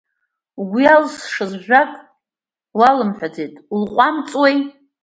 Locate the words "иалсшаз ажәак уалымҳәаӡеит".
0.83-3.53